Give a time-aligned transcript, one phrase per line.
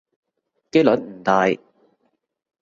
[0.71, 1.45] 機率唔大